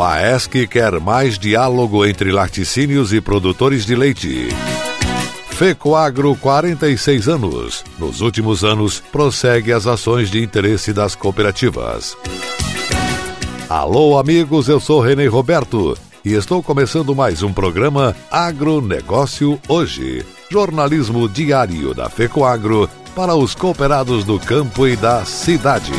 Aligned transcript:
Faesc 0.00 0.66
quer 0.66 0.98
mais 0.98 1.38
diálogo 1.38 2.06
entre 2.06 2.32
laticínios 2.32 3.12
e 3.12 3.20
produtores 3.20 3.84
de 3.84 3.94
leite. 3.94 4.48
Fecoagro 5.50 6.34
46 6.36 7.28
anos. 7.28 7.84
Nos 7.98 8.22
últimos 8.22 8.64
anos, 8.64 9.02
prossegue 9.12 9.74
as 9.74 9.86
ações 9.86 10.30
de 10.30 10.42
interesse 10.42 10.94
das 10.94 11.14
cooperativas. 11.14 12.16
Alô, 13.68 14.18
amigos, 14.18 14.70
eu 14.70 14.80
sou 14.80 15.02
René 15.02 15.26
Roberto 15.26 15.94
e 16.24 16.32
estou 16.32 16.62
começando 16.62 17.14
mais 17.14 17.42
um 17.42 17.52
programa 17.52 18.16
Agronegócio 18.30 19.60
Hoje. 19.68 20.24
Jornalismo 20.50 21.28
diário 21.28 21.92
da 21.92 22.08
Fecoagro 22.08 22.88
para 23.14 23.34
os 23.34 23.54
cooperados 23.54 24.24
do 24.24 24.40
campo 24.40 24.88
e 24.88 24.96
da 24.96 25.26
cidade. 25.26 25.92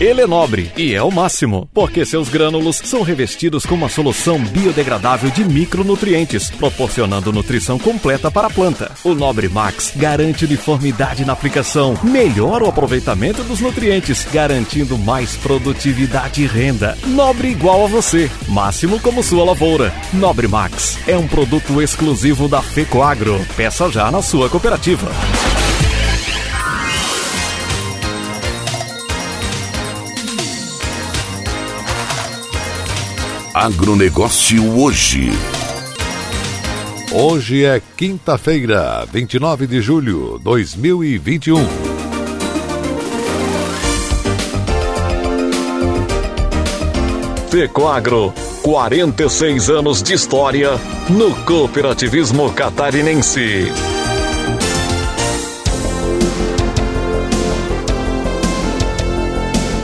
Ele 0.00 0.20
é 0.20 0.26
nobre 0.28 0.70
e 0.76 0.94
é 0.94 1.02
o 1.02 1.10
máximo, 1.10 1.68
porque 1.74 2.06
seus 2.06 2.28
grânulos 2.28 2.80
são 2.84 3.02
revestidos 3.02 3.66
com 3.66 3.74
uma 3.74 3.88
solução 3.88 4.38
biodegradável 4.38 5.28
de 5.28 5.44
micronutrientes, 5.44 6.50
proporcionando 6.50 7.32
nutrição 7.32 7.80
completa 7.80 8.30
para 8.30 8.46
a 8.46 8.50
planta. 8.50 8.92
O 9.02 9.12
Nobre 9.12 9.48
Max 9.48 9.92
garante 9.96 10.44
uniformidade 10.44 11.24
na 11.24 11.32
aplicação, 11.32 11.98
melhora 12.04 12.64
o 12.64 12.68
aproveitamento 12.68 13.42
dos 13.42 13.58
nutrientes, 13.58 14.24
garantindo 14.32 14.96
mais 14.96 15.36
produtividade 15.36 16.44
e 16.44 16.46
renda. 16.46 16.96
Nobre 17.04 17.48
igual 17.48 17.84
a 17.84 17.88
você, 17.88 18.30
máximo 18.46 19.00
como 19.00 19.20
sua 19.20 19.44
lavoura. 19.44 19.92
Nobre 20.12 20.46
Max 20.46 20.96
é 21.08 21.18
um 21.18 21.26
produto 21.26 21.82
exclusivo 21.82 22.46
da 22.46 22.62
Fecoagro. 22.62 23.44
Peça 23.56 23.90
já 23.90 24.12
na 24.12 24.22
sua 24.22 24.48
cooperativa. 24.48 25.10
Agronegócio 33.58 34.78
hoje. 34.78 35.32
Hoje 37.12 37.64
é 37.64 37.82
quinta-feira, 37.96 39.04
29 39.12 39.66
de 39.66 39.80
julho 39.80 40.38
de 40.38 40.44
2021. 40.44 41.66
Fecoagro, 47.50 48.32
46 48.62 49.70
anos 49.70 50.04
de 50.04 50.14
história 50.14 50.70
no 51.10 51.34
cooperativismo 51.44 52.52
catarinense. 52.52 53.72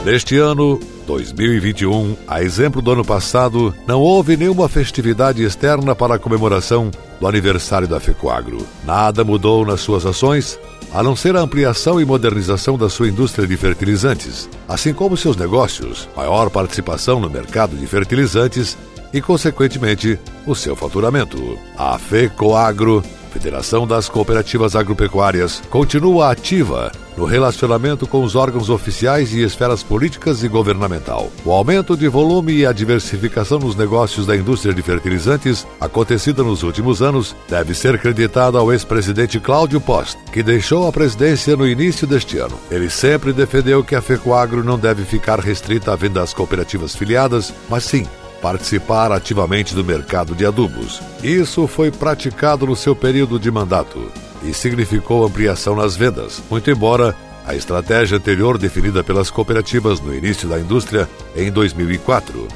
Neste 0.04 0.38
ano, 0.38 0.78
2021, 1.06 2.16
a 2.26 2.42
exemplo 2.42 2.82
do 2.82 2.90
ano 2.90 3.04
passado, 3.04 3.74
não 3.86 4.00
houve 4.00 4.36
nenhuma 4.36 4.68
festividade 4.68 5.42
externa 5.42 5.94
para 5.94 6.14
a 6.14 6.18
comemoração 6.18 6.90
do 7.20 7.26
aniversário 7.26 7.86
da 7.86 8.00
Fecoagro. 8.00 8.66
Nada 8.84 9.22
mudou 9.22 9.64
nas 9.64 9.80
suas 9.80 10.04
ações, 10.04 10.58
a 10.92 11.02
não 11.02 11.14
ser 11.14 11.36
a 11.36 11.40
ampliação 11.40 12.00
e 12.00 12.04
modernização 12.04 12.76
da 12.76 12.88
sua 12.88 13.08
indústria 13.08 13.46
de 13.46 13.56
fertilizantes, 13.56 14.48
assim 14.68 14.92
como 14.92 15.16
seus 15.16 15.36
negócios, 15.36 16.08
maior 16.16 16.50
participação 16.50 17.20
no 17.20 17.30
mercado 17.30 17.76
de 17.76 17.86
fertilizantes 17.86 18.76
e, 19.12 19.20
consequentemente, 19.20 20.18
o 20.46 20.54
seu 20.54 20.74
faturamento. 20.74 21.58
A 21.76 21.98
FECOAGRO 21.98 23.02
Federação 23.34 23.84
das 23.84 24.08
Cooperativas 24.08 24.76
Agropecuárias 24.76 25.60
continua 25.68 26.30
ativa 26.30 26.92
no 27.16 27.24
relacionamento 27.24 28.06
com 28.06 28.22
os 28.22 28.34
órgãos 28.34 28.70
oficiais 28.70 29.32
e 29.32 29.42
esferas 29.42 29.82
políticas 29.82 30.42
e 30.42 30.48
governamental. 30.48 31.30
O 31.44 31.52
aumento 31.52 31.96
de 31.96 32.08
volume 32.08 32.52
e 32.52 32.66
a 32.66 32.72
diversificação 32.72 33.58
nos 33.58 33.76
negócios 33.76 34.26
da 34.26 34.36
indústria 34.36 34.74
de 34.74 34.82
fertilizantes, 34.82 35.66
acontecida 35.80 36.42
nos 36.42 36.62
últimos 36.62 37.02
anos, 37.02 37.34
deve 37.48 37.74
ser 37.74 37.98
creditado 37.98 38.58
ao 38.58 38.72
ex-presidente 38.72 39.38
Cláudio 39.40 39.80
Post, 39.80 40.18
que 40.32 40.42
deixou 40.42 40.86
a 40.86 40.92
presidência 40.92 41.56
no 41.56 41.66
início 41.66 42.06
deste 42.06 42.38
ano. 42.38 42.58
Ele 42.70 42.90
sempre 42.90 43.32
defendeu 43.32 43.84
que 43.84 43.94
a 43.94 44.02
FECOAGRO 44.02 44.64
não 44.64 44.78
deve 44.78 45.04
ficar 45.04 45.40
restrita 45.40 45.92
à 45.92 45.96
venda 45.96 46.22
às 46.22 46.32
cooperativas 46.32 46.94
filiadas, 46.94 47.52
mas 47.68 47.84
sim 47.84 48.06
participar 48.42 49.10
ativamente 49.10 49.74
do 49.74 49.82
mercado 49.82 50.34
de 50.34 50.44
adubos. 50.44 51.00
Isso 51.22 51.66
foi 51.66 51.90
praticado 51.90 52.66
no 52.66 52.76
seu 52.76 52.94
período 52.94 53.38
de 53.38 53.50
mandato 53.50 54.12
e 54.44 54.54
significou 54.54 55.24
ampliação 55.24 55.76
nas 55.76 55.96
vendas, 55.96 56.42
muito 56.50 56.70
embora 56.70 57.14
a 57.46 57.54
estratégia 57.54 58.16
anterior 58.16 58.56
definida 58.56 59.04
pelas 59.04 59.30
cooperativas 59.30 60.00
no 60.00 60.14
início 60.14 60.48
da 60.48 60.58
indústria 60.58 61.08
em 61.36 61.50
2004. 61.50 62.48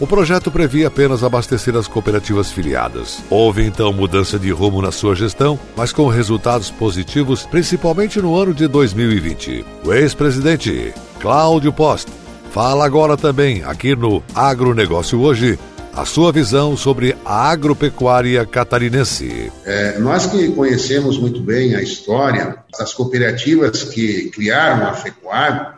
O 0.00 0.06
projeto 0.06 0.50
previa 0.50 0.88
apenas 0.88 1.22
abastecer 1.22 1.76
as 1.76 1.86
cooperativas 1.86 2.50
filiadas. 2.50 3.22
Houve 3.30 3.64
então 3.64 3.92
mudança 3.92 4.38
de 4.38 4.50
rumo 4.50 4.82
na 4.82 4.90
sua 4.90 5.14
gestão, 5.14 5.58
mas 5.76 5.92
com 5.92 6.08
resultados 6.08 6.70
positivos, 6.70 7.46
principalmente 7.46 8.20
no 8.20 8.36
ano 8.36 8.52
de 8.52 8.66
2020. 8.66 9.64
O 9.84 9.92
ex-presidente 9.92 10.92
Cláudio 11.20 11.72
Post 11.72 12.10
Fala 12.54 12.86
agora 12.86 13.16
também, 13.16 13.64
aqui 13.64 13.96
no 13.96 14.22
Agronegócio 14.32 15.20
Hoje, 15.20 15.58
a 15.96 16.04
sua 16.04 16.32
visão 16.32 16.76
sobre 16.76 17.16
a 17.24 17.50
agropecuária 17.50 18.44
catarinense. 18.44 19.52
É, 19.64 19.98
nós 19.98 20.26
que 20.26 20.48
conhecemos 20.48 21.16
muito 21.18 21.40
bem 21.40 21.74
a 21.74 21.82
história 21.82 22.56
das 22.76 22.92
cooperativas 22.92 23.84
que 23.84 24.28
criaram 24.30 24.88
a 24.88 24.94
FECOAGRO, 24.94 25.74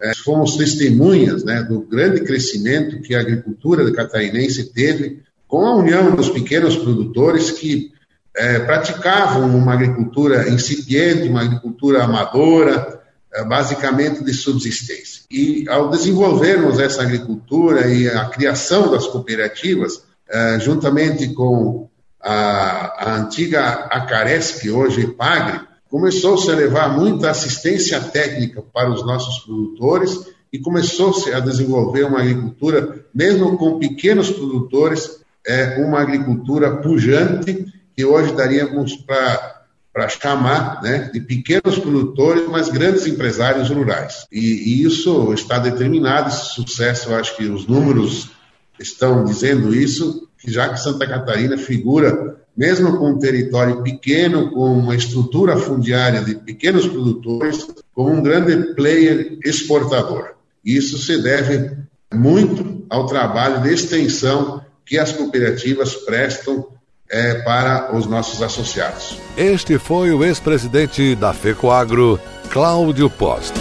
é, 0.00 0.12
fomos 0.22 0.56
testemunhas 0.56 1.44
né, 1.44 1.62
do 1.62 1.80
grande 1.80 2.20
crescimento 2.20 3.00
que 3.00 3.14
a 3.14 3.20
agricultura 3.20 3.90
catarinense 3.90 4.72
teve 4.72 5.22
com 5.48 5.64
a 5.64 5.76
união 5.76 6.14
dos 6.14 6.28
pequenos 6.28 6.76
produtores 6.76 7.50
que 7.50 7.90
é, 8.36 8.58
praticavam 8.58 9.56
uma 9.56 9.72
agricultura 9.72 10.48
incipiente, 10.50 11.28
uma 11.28 11.42
agricultura 11.42 12.04
amadora, 12.04 13.00
basicamente 13.42 14.22
de 14.22 14.32
subsistência. 14.32 15.22
E 15.28 15.64
ao 15.68 15.90
desenvolvermos 15.90 16.78
essa 16.78 17.02
agricultura 17.02 17.88
e 17.88 18.08
a 18.08 18.26
criação 18.26 18.92
das 18.92 19.06
cooperativas, 19.06 20.04
é, 20.28 20.60
juntamente 20.60 21.28
com 21.34 21.88
a, 22.20 23.10
a 23.10 23.16
antiga 23.16 23.88
Acaresc, 23.90 24.70
hoje 24.70 25.04
é 25.04 25.06
Pagre, 25.08 25.60
começou-se 25.90 26.50
a 26.50 26.54
levar 26.54 26.96
muita 26.96 27.30
assistência 27.30 28.00
técnica 28.00 28.62
para 28.72 28.90
os 28.90 29.04
nossos 29.04 29.44
produtores 29.44 30.26
e 30.52 30.58
começou-se 30.58 31.32
a 31.32 31.40
desenvolver 31.40 32.04
uma 32.04 32.20
agricultura, 32.20 33.04
mesmo 33.12 33.56
com 33.58 33.78
pequenos 33.78 34.30
produtores, 34.30 35.18
é 35.46 35.84
uma 35.84 36.00
agricultura 36.00 36.76
pujante, 36.76 37.66
que 37.96 38.04
hoje 38.04 38.32
daríamos 38.32 38.96
para 38.96 39.53
para 39.94 40.08
chamar 40.08 40.82
né, 40.82 41.08
de 41.12 41.20
pequenos 41.20 41.78
produtores, 41.78 42.48
mas 42.48 42.68
grandes 42.68 43.06
empresários 43.06 43.70
rurais. 43.70 44.26
E, 44.30 44.40
e, 44.40 44.82
isso 44.82 45.32
está 45.32 45.60
determinado, 45.60 46.30
esse 46.30 46.46
sucesso, 46.46 47.10
eu 47.10 47.16
acho 47.16 47.36
que 47.36 47.44
os 47.44 47.64
números 47.68 48.32
estão 48.76 49.24
dizendo 49.24 49.72
isso, 49.72 50.28
que 50.36 50.50
já 50.50 50.68
que 50.68 50.80
Santa 50.80 51.06
Catarina 51.06 51.56
figura, 51.56 52.36
mesmo 52.56 52.98
com 52.98 53.12
um 53.12 53.18
território 53.20 53.84
pequeno, 53.84 54.50
com 54.50 54.76
uma 54.76 54.96
estrutura 54.96 55.56
fundiária 55.56 56.24
de 56.24 56.34
pequenos 56.34 56.88
produtores, 56.88 57.64
como 57.94 58.10
um 58.10 58.22
grande 58.22 58.74
player 58.74 59.38
exportador. 59.44 60.34
Isso 60.64 60.98
se 60.98 61.22
deve 61.22 61.70
muito 62.12 62.84
ao 62.90 63.06
trabalho 63.06 63.62
de 63.62 63.72
extensão 63.72 64.60
que 64.84 64.98
as 64.98 65.12
cooperativas 65.12 65.94
prestam 65.94 66.73
é, 67.10 67.34
para 67.42 67.94
os 67.94 68.06
nossos 68.06 68.42
associados. 68.42 69.18
Este 69.36 69.78
foi 69.78 70.12
o 70.12 70.24
ex-presidente 70.24 71.14
da 71.14 71.32
FECOAGRO, 71.32 72.20
Cláudio 72.50 73.10
Post. 73.10 73.52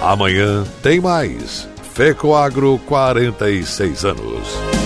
Amanhã 0.00 0.64
tem 0.82 1.00
mais. 1.00 1.68
FECOAGRO 1.94 2.78
46 2.86 4.04
anos. 4.04 4.76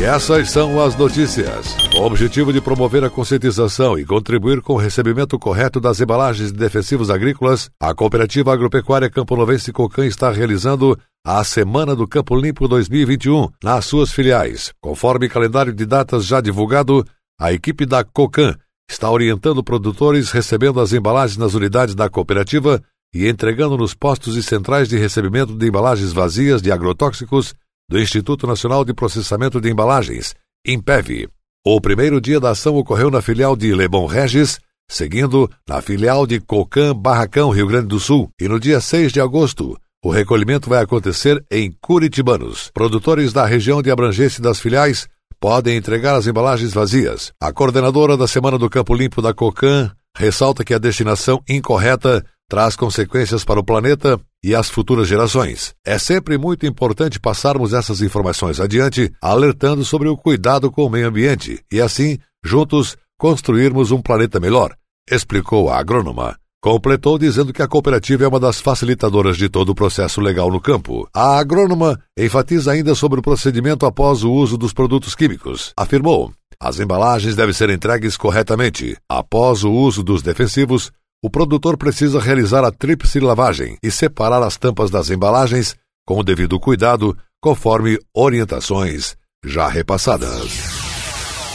E 0.00 0.02
essas 0.02 0.50
são 0.50 0.82
as 0.82 0.96
notícias. 0.96 1.76
O 1.94 2.02
objetivo 2.04 2.52
de 2.52 2.60
promover 2.60 3.04
a 3.04 3.10
conscientização 3.10 3.98
e 3.98 4.04
contribuir 4.04 4.62
com 4.62 4.72
o 4.72 4.78
recebimento 4.78 5.38
correto 5.38 5.78
das 5.78 6.00
embalagens 6.00 6.50
de 6.50 6.58
defensivos 6.58 7.10
agrícolas, 7.10 7.68
a 7.78 7.94
Cooperativa 7.94 8.50
Agropecuária 8.50 9.10
Campo 9.10 9.36
Novense 9.36 9.70
Cocan 9.72 10.06
está 10.06 10.30
realizando 10.30 10.98
a 11.24 11.44
Semana 11.44 11.94
do 11.94 12.08
Campo 12.08 12.34
Limpo 12.34 12.66
2021 12.66 13.48
nas 13.62 13.84
suas 13.84 14.10
filiais. 14.10 14.72
Conforme 14.80 15.28
calendário 15.28 15.72
de 15.72 15.84
datas 15.84 16.24
já 16.24 16.40
divulgado, 16.40 17.04
a 17.38 17.52
equipe 17.52 17.84
da 17.84 18.02
Cocan 18.02 18.56
está 18.90 19.10
orientando 19.10 19.62
produtores 19.62 20.30
recebendo 20.30 20.80
as 20.80 20.92
embalagens 20.92 21.36
nas 21.36 21.54
unidades 21.54 21.94
da 21.94 22.08
cooperativa 22.08 22.82
e 23.14 23.28
entregando 23.28 23.76
nos 23.76 23.92
postos 23.92 24.36
e 24.36 24.42
centrais 24.42 24.88
de 24.88 24.96
recebimento 24.96 25.54
de 25.54 25.66
embalagens 25.66 26.12
vazias 26.12 26.62
de 26.62 26.72
agrotóxicos 26.72 27.54
do 27.88 27.98
Instituto 27.98 28.46
Nacional 28.46 28.84
de 28.84 28.94
Processamento 28.94 29.60
de 29.60 29.70
Embalagens, 29.70 30.34
INPEV. 30.66 31.28
O 31.66 31.80
primeiro 31.80 32.20
dia 32.20 32.40
da 32.40 32.50
ação 32.50 32.76
ocorreu 32.76 33.10
na 33.10 33.20
filial 33.20 33.54
de 33.54 33.74
Lebon 33.74 34.06
Regis, 34.06 34.58
seguindo 34.88 35.50
na 35.68 35.82
filial 35.82 36.26
de 36.26 36.40
Cocan 36.40 36.94
Barracão, 36.94 37.50
Rio 37.50 37.66
Grande 37.66 37.88
do 37.88 38.00
Sul, 38.00 38.30
e 38.40 38.48
no 38.48 38.58
dia 38.58 38.80
6 38.80 39.12
de 39.12 39.20
agosto, 39.20 39.76
o 40.02 40.10
recolhimento 40.10 40.68
vai 40.68 40.82
acontecer 40.82 41.44
em 41.50 41.70
Curitibanos. 41.80 42.70
Produtores 42.72 43.32
da 43.32 43.44
região 43.44 43.82
de 43.82 43.90
abrangência 43.90 44.42
das 44.42 44.58
filiais 44.58 45.06
podem 45.38 45.76
entregar 45.76 46.14
as 46.14 46.26
embalagens 46.26 46.72
vazias. 46.72 47.32
A 47.40 47.52
coordenadora 47.52 48.16
da 48.16 48.26
Semana 48.26 48.58
do 48.58 48.70
Campo 48.70 48.94
Limpo 48.94 49.20
da 49.20 49.34
Cocan 49.34 49.90
ressalta 50.16 50.64
que 50.64 50.74
a 50.74 50.78
destinação 50.78 51.42
incorreta 51.48 52.24
traz 52.48 52.74
consequências 52.74 53.44
para 53.44 53.60
o 53.60 53.64
planeta 53.64 54.20
e 54.42 54.54
as 54.54 54.68
futuras 54.68 55.06
gerações. 55.06 55.72
É 55.86 55.98
sempre 55.98 56.36
muito 56.36 56.66
importante 56.66 57.20
passarmos 57.20 57.72
essas 57.72 58.02
informações 58.02 58.58
adiante, 58.58 59.12
alertando 59.22 59.84
sobre 59.84 60.08
o 60.08 60.16
cuidado 60.16 60.70
com 60.70 60.84
o 60.84 60.90
meio 60.90 61.06
ambiente 61.06 61.62
e, 61.70 61.80
assim, 61.80 62.18
juntos, 62.44 62.96
construirmos 63.16 63.92
um 63.92 64.02
planeta 64.02 64.40
melhor, 64.40 64.74
explicou 65.08 65.70
a 65.70 65.78
agrônoma. 65.78 66.36
Completou 66.62 67.18
dizendo 67.18 67.54
que 67.54 67.62
a 67.62 67.68
cooperativa 67.68 68.24
é 68.24 68.28
uma 68.28 68.38
das 68.38 68.60
facilitadoras 68.60 69.38
de 69.38 69.48
todo 69.48 69.70
o 69.70 69.74
processo 69.74 70.20
legal 70.20 70.50
no 70.50 70.60
campo. 70.60 71.08
A 71.14 71.38
agrônoma 71.38 71.98
enfatiza 72.18 72.72
ainda 72.72 72.94
sobre 72.94 73.18
o 73.18 73.22
procedimento 73.22 73.86
após 73.86 74.22
o 74.22 74.30
uso 74.30 74.58
dos 74.58 74.70
produtos 74.70 75.14
químicos. 75.14 75.72
Afirmou: 75.74 76.30
as 76.60 76.78
embalagens 76.78 77.34
devem 77.34 77.54
ser 77.54 77.70
entregues 77.70 78.14
corretamente. 78.14 78.94
Após 79.08 79.64
o 79.64 79.72
uso 79.72 80.02
dos 80.02 80.20
defensivos, 80.20 80.92
o 81.24 81.30
produtor 81.30 81.78
precisa 81.78 82.20
realizar 82.20 82.62
a 82.62 82.70
tríplice 82.70 83.20
lavagem 83.20 83.78
e 83.82 83.90
separar 83.90 84.42
as 84.42 84.58
tampas 84.58 84.90
das 84.90 85.08
embalagens 85.08 85.74
com 86.06 86.18
o 86.18 86.22
devido 86.22 86.60
cuidado, 86.60 87.16
conforme 87.40 87.98
orientações 88.14 89.16
já 89.42 89.66
repassadas. 89.66 90.50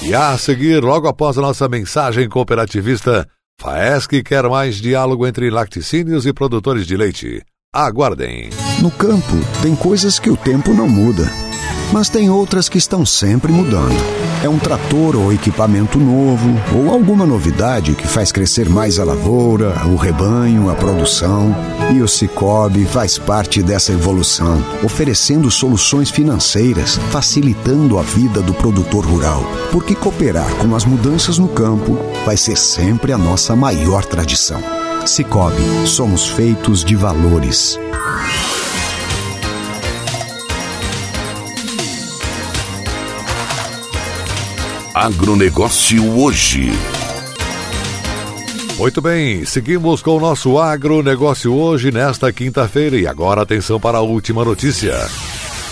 E 0.01 0.15
a 0.15 0.35
seguir, 0.35 0.83
logo 0.83 1.07
após 1.07 1.37
a 1.37 1.41
nossa 1.41 1.69
mensagem 1.69 2.27
cooperativista, 2.27 3.27
Faesc 3.59 4.21
quer 4.23 4.47
mais 4.49 4.75
diálogo 4.75 5.25
entre 5.25 5.49
lacticínios 5.49 6.25
e 6.25 6.33
produtores 6.33 6.85
de 6.85 6.95
leite. 6.95 7.41
Aguardem. 7.73 8.49
No 8.81 8.91
campo, 8.91 9.33
tem 9.61 9.75
coisas 9.75 10.19
que 10.19 10.29
o 10.29 10.37
tempo 10.37 10.73
não 10.73 10.87
muda, 10.87 11.29
mas 11.91 12.09
tem 12.09 12.29
outras 12.29 12.69
que 12.69 12.77
estão 12.77 13.05
sempre 13.05 13.51
mudando. 13.51 13.95
É 14.43 14.49
um 14.49 14.59
trator 14.59 15.15
ou 15.15 15.33
equipamento 15.33 15.97
novo, 15.97 16.49
ou 16.75 16.91
alguma 16.91 17.25
novidade 17.25 17.95
que 17.95 18.07
faz 18.07 18.31
crescer 18.31 18.69
mais 18.69 18.99
a 18.99 19.03
lavoura, 19.03 19.73
o 19.87 19.95
rebanho, 19.95 20.69
a 20.69 20.75
produção. 20.75 21.55
E 21.93 22.01
o 22.01 22.07
Cicobi 22.07 22.85
faz 22.85 23.17
parte 23.17 23.63
dessa 23.63 23.91
evolução, 23.91 24.63
oferecendo 24.83 25.49
soluções 25.49 26.09
financeiras, 26.09 26.99
facilitando 27.11 27.97
a 27.97 28.01
vida 28.01 28.41
do 28.41 28.53
produtor 28.53 29.05
rural. 29.05 29.43
Porque 29.71 29.95
cooperar 29.95 30.53
com 30.55 30.75
as 30.75 30.85
mudanças 30.85 31.37
no 31.37 31.47
campo 31.47 31.97
vai 32.25 32.37
ser 32.37 32.57
sempre 32.57 33.11
a 33.11 33.17
nossa 33.17 33.55
maior 33.55 34.05
tradição. 34.05 34.61
Cicobi, 35.05 35.87
somos 35.87 36.27
feitos 36.27 36.83
de 36.83 36.95
valores. 36.95 37.79
Agronegócio 44.95 46.17
hoje. 46.17 46.71
Muito 48.77 49.01
bem, 49.01 49.43
seguimos 49.43 50.01
com 50.01 50.11
o 50.11 50.19
nosso 50.21 50.57
agronegócio 50.57 51.53
hoje, 51.53 51.91
nesta 51.91 52.31
quinta-feira. 52.31 52.95
E 52.95 53.05
agora 53.05 53.41
atenção 53.41 53.77
para 53.77 53.97
a 53.97 54.01
última 54.01 54.45
notícia. 54.45 54.93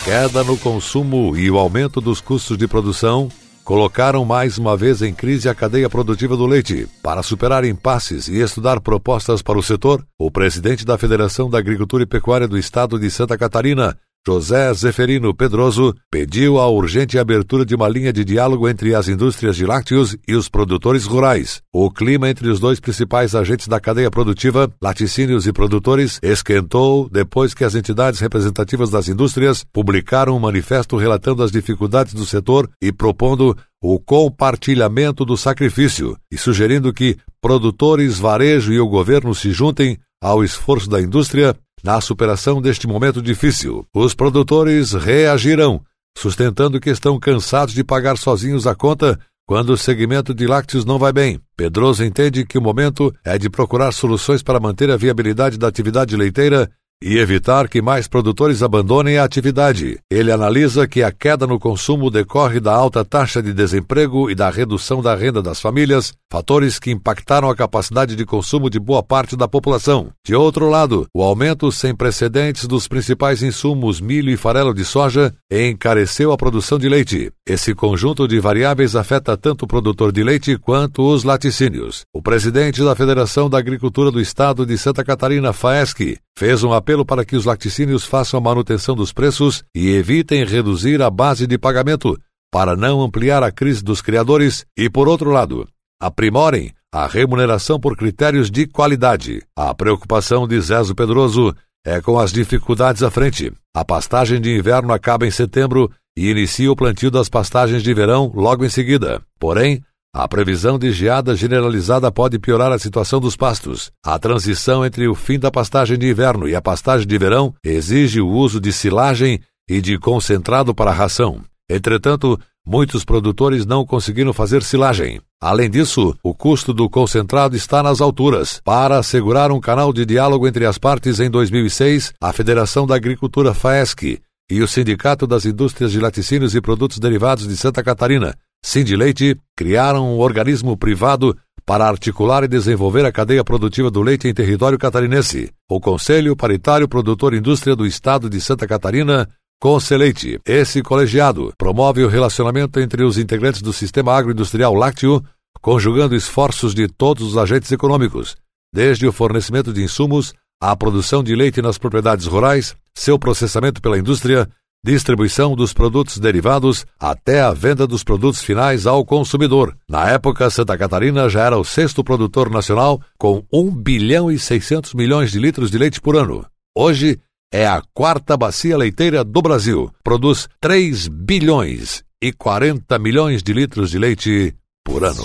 Queda 0.04 0.44
no 0.44 0.58
consumo 0.58 1.38
e 1.38 1.50
o 1.50 1.58
aumento 1.58 2.02
dos 2.02 2.20
custos 2.20 2.58
de 2.58 2.68
produção 2.68 3.30
colocaram 3.64 4.26
mais 4.26 4.58
uma 4.58 4.76
vez 4.76 5.02
em 5.02 5.14
crise 5.14 5.48
a 5.48 5.56
cadeia 5.56 5.90
produtiva 5.90 6.36
do 6.36 6.46
leite. 6.46 6.86
Para 7.02 7.24
superar 7.24 7.64
impasses 7.64 8.28
e 8.28 8.42
estudar 8.42 8.82
propostas 8.82 9.42
para 9.42 9.58
o 9.58 9.64
setor, 9.64 10.06
o 10.20 10.30
presidente 10.30 10.84
da 10.84 10.98
Federação 10.98 11.50
da 11.50 11.60
Agricultura 11.60 12.04
e 12.04 12.06
Pecuária 12.06 12.46
do 12.46 12.58
Estado 12.58 13.00
de 13.00 13.10
Santa 13.10 13.38
Catarina, 13.38 13.98
José 14.26 14.74
Zeferino 14.74 15.36
Pedroso 15.36 15.94
pediu 16.10 16.58
a 16.58 16.70
urgente 16.70 17.20
abertura 17.20 17.66
de 17.66 17.76
uma 17.76 17.90
linha 17.90 18.14
de 18.14 18.24
diálogo 18.24 18.70
entre 18.70 18.96
as 18.96 19.10
indústrias 19.10 19.58
de 19.58 19.66
lácteos 19.66 20.16
e 20.26 20.34
os 20.34 20.48
produtores 20.48 21.04
rurais. 21.04 21.62
O 21.74 21.92
clima 21.92 22.30
entre 22.30 22.48
os 22.48 22.58
dois 22.58 22.80
principais 22.80 23.36
agentes 23.36 23.68
da 23.68 23.82
cadeia 23.82 24.10
produtiva, 24.10 24.72
laticínios 24.82 25.46
e 25.46 25.52
produtores, 25.52 26.20
esquentou 26.24 27.10
depois 27.10 27.54
que 27.54 27.66
as 27.66 27.76
entidades 27.76 28.22
representativas 28.22 28.90
das 28.90 29.10
indústrias 29.10 29.66
publicaram 29.74 30.38
um 30.38 30.40
manifesto 30.40 30.96
relatando 30.96 31.44
as 31.44 31.52
dificuldades 31.52 32.14
do 32.14 32.26
setor 32.26 32.70
e 32.82 32.94
propondo 32.94 33.58
o 33.82 34.00
compartilhamento 34.00 35.26
do 35.26 35.36
sacrifício 35.36 36.16
e 36.32 36.38
sugerindo 36.38 36.94
que 36.94 37.18
produtores, 37.42 38.20
varejo 38.20 38.72
e 38.72 38.80
o 38.80 38.88
governo 38.88 39.36
se 39.36 39.52
juntem 39.52 39.98
ao 40.22 40.42
esforço 40.42 40.90
da 40.90 41.02
indústria 41.02 41.54
na 41.84 42.00
superação 42.00 42.62
deste 42.62 42.88
momento 42.88 43.22
difícil. 43.22 43.86
Os 43.94 44.16
produtores 44.16 44.94
reagirão, 44.94 45.82
sustentando 46.18 46.80
que 46.80 46.90
estão 46.90 47.20
cansados 47.20 47.74
de 47.74 47.84
pagar 47.84 48.18
sozinhos 48.18 48.66
a 48.66 48.74
conta 48.74 49.20
quando 49.46 49.72
o 49.72 49.78
segmento 49.78 50.34
de 50.34 50.48
lácteos 50.48 50.86
não 50.86 50.98
vai 50.98 51.12
bem. 51.12 51.40
Pedroso 51.58 52.04
entende 52.04 52.46
que 52.46 52.58
o 52.58 52.62
momento 52.62 53.14
é 53.26 53.38
de 53.38 53.50
procurar 53.50 53.92
soluções 53.92 54.42
para 54.42 54.60
manter 54.60 54.90
a 54.90 54.98
viabilidade 54.98 55.58
da 55.58 55.68
atividade 55.68 56.16
leiteira 56.16 56.72
e 57.02 57.18
evitar 57.18 57.68
que 57.68 57.82
mais 57.82 58.08
produtores 58.08 58.64
abandonem 58.64 59.18
a 59.18 59.26
atividade. 59.26 60.00
Ele 60.10 60.32
analisa 60.32 60.88
que 60.88 61.04
a 61.04 61.12
queda 61.12 61.46
no 61.46 61.60
consumo 61.60 62.10
decorre 62.10 62.60
da 62.60 62.74
alta 62.74 63.04
taxa 63.04 63.44
de 63.44 63.54
desemprego 63.54 64.32
e 64.32 64.36
da 64.36 64.50
redução 64.50 65.02
da 65.02 65.14
renda 65.14 65.42
das 65.42 65.60
famílias, 65.60 66.14
fatores 66.32 66.80
que 66.80 66.92
impactaram 66.92 67.50
a 67.50 67.56
capacidade 67.56 68.16
de 68.16 68.26
consumo 68.26 68.70
de 68.70 68.80
boa 68.80 69.04
parte 69.04 69.36
da 69.36 69.48
população. 69.48 70.12
De 70.26 70.34
outro 70.34 70.70
lado, 70.70 71.06
o 71.14 71.22
aumento 71.22 71.72
sem 71.72 71.94
precedentes 71.94 72.68
dos 72.68 72.88
principais 72.88 73.44
insumos 73.44 74.00
milho 74.00 74.32
e 74.32 74.38
farelo 74.38 74.74
de 74.74 74.86
soja 74.86 75.34
encareceu 75.52 76.32
a 76.32 76.38
produção 76.38 76.80
de 76.80 76.88
leite. 76.88 77.32
Esse 77.48 77.76
conjunto 77.76 78.28
de 78.28 78.40
variáveis 78.40 78.96
afeta 78.96 79.36
tanto 79.36 79.66
o 79.66 79.68
produtor 79.68 80.12
de 80.12 80.24
leite 80.24 80.58
quanto 80.58 81.04
os 81.04 81.24
laticínios. 81.24 82.04
O 82.14 82.22
presidente 82.22 82.82
da 82.82 82.96
Federação 82.96 83.50
da 83.50 83.58
Agricultura 83.58 84.10
do 84.10 84.22
Estado 84.22 84.66
de 84.66 84.78
Santa 84.78 85.04
Catarina, 85.04 85.52
FAESC, 85.52 86.18
fez 86.38 86.64
um 86.64 86.74
apelo 86.74 87.06
para 87.06 87.24
que 87.24 87.36
os 87.36 87.46
laticínios 87.46 88.06
façam 88.06 88.38
a 88.38 88.42
manutenção 88.42 88.96
dos 88.96 89.14
preços 89.14 89.64
e 89.74 89.92
evitem 89.92 90.46
reduzir 90.46 91.02
a 91.02 91.10
base 91.10 91.46
de 91.48 91.58
pagamento 91.58 92.18
para 92.52 92.76
não 92.76 93.02
ampliar 93.02 93.42
a 93.42 93.52
crise 93.52 93.84
dos 93.84 94.02
criadores 94.02 94.66
e, 94.78 94.90
por 94.90 95.08
outro 95.08 95.32
lado, 95.32 95.68
aprimorem 96.00 96.72
a 96.92 97.08
remuneração 97.08 97.80
por 97.80 97.98
critérios 97.98 98.52
de 98.52 98.68
qualidade. 98.68 99.42
A 99.56 99.74
preocupação 99.74 100.48
de 100.48 100.62
Zezo 100.62 100.94
Pedroso 100.94 101.56
é 101.86 102.00
com 102.00 102.20
as 102.20 102.32
dificuldades 102.32 103.02
à 103.02 103.10
frente. 103.10 103.52
A 103.76 103.84
pastagem 103.84 104.40
de 104.40 104.56
inverno 104.56 104.94
acaba 104.94 105.26
em 105.26 105.32
setembro 105.32 105.92
e 106.16 106.30
inicia 106.30 106.72
o 106.72 106.76
plantio 106.76 107.10
das 107.10 107.28
pastagens 107.28 107.82
de 107.82 107.94
verão 107.94 108.32
logo 108.36 108.64
em 108.64 108.70
seguida. 108.70 109.22
Porém, 109.40 109.84
a 110.16 110.28
previsão 110.28 110.78
de 110.78 110.92
geada 110.92 111.36
generalizada 111.36 112.12
pode 112.12 112.38
piorar 112.38 112.72
a 112.72 112.78
situação 112.78 113.20
dos 113.20 113.36
pastos. 113.36 113.92
A 114.06 114.20
transição 114.20 114.86
entre 114.86 115.08
o 115.08 115.16
fim 115.16 115.40
da 115.40 115.50
pastagem 115.50 115.98
de 115.98 116.08
inverno 116.08 116.48
e 116.48 116.56
a 116.56 116.62
pastagem 116.62 117.08
de 117.08 117.18
verão 117.18 117.56
exige 117.64 118.22
o 118.22 118.30
uso 118.30 118.62
de 118.62 118.72
silagem 118.72 119.40
e 119.68 119.82
de 119.82 119.98
concentrado 119.98 120.76
para 120.76 120.92
ração. 120.92 121.42
Entretanto, 121.68 122.40
muitos 122.64 123.04
produtores 123.04 123.66
não 123.66 123.84
conseguiram 123.84 124.32
fazer 124.34 124.62
silagem. 124.62 125.20
Além 125.42 125.68
disso, 125.68 126.16
o 126.22 126.36
custo 126.36 126.76
do 126.76 126.88
concentrado 126.88 127.56
está 127.56 127.82
nas 127.82 128.00
alturas. 128.00 128.62
Para 128.64 129.00
assegurar 129.00 129.52
um 129.52 129.60
canal 129.60 129.92
de 129.92 130.06
diálogo 130.06 130.48
entre 130.48 130.68
as 130.68 130.78
partes 130.78 131.20
em 131.20 131.30
2006, 131.30 132.14
a 132.22 132.32
Federação 132.32 132.86
da 132.86 132.96
Agricultura 132.96 133.52
FAESC 133.52 134.22
e 134.52 134.62
o 134.62 134.68
Sindicato 134.68 135.26
das 135.26 135.44
Indústrias 135.44 135.92
de 135.92 136.00
Laticínios 136.00 136.54
e 136.54 136.62
Produtos 136.62 137.00
Derivados 137.00 137.48
de 137.48 137.58
Santa 137.58 137.82
Catarina 137.82 138.36
Cindy 138.64 138.96
Leite 138.96 139.38
criaram 139.58 140.16
um 140.16 140.20
organismo 140.20 140.78
privado 140.78 141.38
para 141.66 141.88
articular 141.88 142.44
e 142.44 142.48
desenvolver 142.48 143.06
a 143.06 143.12
cadeia 143.12 143.44
produtiva 143.44 143.92
do 143.92 144.02
leite 144.02 144.28
em 144.28 144.34
território 144.34 144.78
catarinense, 144.78 145.52
o 145.70 145.80
Conselho 145.80 146.36
Paritário 146.36 146.88
Produtor 146.88 147.34
Indústria 147.34 147.76
do 147.76 147.86
Estado 147.86 148.30
de 148.30 148.40
Santa 148.40 148.66
Catarina, 148.66 149.30
Conceleite. 149.62 150.40
Esse 150.46 150.82
colegiado 150.82 151.54
promove 151.58 152.04
o 152.04 152.08
relacionamento 152.08 152.80
entre 152.80 153.04
os 153.04 153.18
integrantes 153.18 153.62
do 153.62 153.72
sistema 153.72 154.14
agroindustrial 154.14 154.74
lácteo, 154.74 155.24
conjugando 155.62 156.16
esforços 156.16 156.74
de 156.74 156.88
todos 156.88 157.28
os 157.28 157.38
agentes 157.38 157.72
econômicos, 157.72 158.36
desde 158.74 159.08
o 159.08 159.14
fornecimento 159.14 159.72
de 159.72 159.84
insumos 159.84 160.34
à 160.62 160.76
produção 160.76 161.24
de 161.24 161.36
leite 161.36 161.62
nas 161.62 161.78
propriedades 161.78 162.26
rurais, 162.26 162.76
seu 162.96 163.20
processamento 163.20 163.82
pela 163.82 163.98
indústria 163.98 164.50
distribuição 164.84 165.56
dos 165.56 165.72
produtos 165.72 166.20
derivados 166.20 166.86
até 167.00 167.42
a 167.42 167.54
venda 167.54 167.88
dos 167.88 168.04
produtos 168.04 168.42
finais 168.42 168.86
ao 168.86 169.06
consumidor. 169.06 169.76
Na 169.88 170.10
época, 170.10 170.50
Santa 170.50 170.78
Catarina 170.78 171.30
já 171.30 171.44
era 171.46 171.58
o 171.58 171.64
sexto 171.64 172.04
produtor 172.04 172.50
nacional, 172.50 173.00
com 173.18 173.44
1 173.52 173.72
bilhão 173.72 174.30
e 174.30 174.38
600 174.38 174.94
milhões 174.94 175.32
de 175.32 175.40
litros 175.40 175.72
de 175.72 175.78
leite 175.78 176.02
por 176.02 176.18
ano. 176.18 176.46
Hoje, 176.76 177.20
é 177.52 177.66
a 177.68 177.82
quarta 177.94 178.36
bacia 178.36 178.76
leiteira 178.76 179.24
do 179.24 179.42
Brasil. 179.42 179.90
Produz 180.04 180.50
3 180.60 181.08
bilhões 181.08 182.04
e 182.22 182.34
40 182.34 182.98
milhões 183.00 183.44
de 183.44 183.54
litros 183.54 183.92
de 183.92 184.00
leite 184.00 184.56
por 184.84 185.04
ano. 185.04 185.24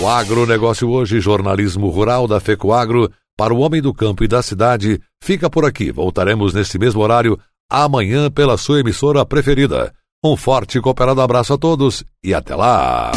O 0.00 0.06
agronegócio 0.06 0.88
hoje, 0.88 1.20
jornalismo 1.20 1.88
rural 1.88 2.28
da 2.28 2.38
FECOAGro, 2.38 3.10
para 3.36 3.52
o 3.54 3.58
homem 3.58 3.82
do 3.82 3.94
campo 3.94 4.24
e 4.24 4.28
da 4.28 4.42
cidade, 4.42 5.00
fica 5.22 5.50
por 5.50 5.64
aqui. 5.64 5.90
Voltaremos 5.92 6.54
neste 6.54 6.78
mesmo 6.78 7.00
horário 7.00 7.38
amanhã 7.70 8.30
pela 8.30 8.56
sua 8.56 8.80
emissora 8.80 9.24
preferida. 9.24 9.92
Um 10.24 10.36
forte 10.36 10.78
e 10.78 10.80
cooperado 10.80 11.20
abraço 11.20 11.54
a 11.54 11.58
todos 11.58 12.04
e 12.24 12.34
até 12.34 12.54
lá! 12.56 13.12